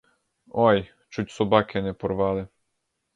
[0.47, 2.47] Ой, чуть собаки не порвали!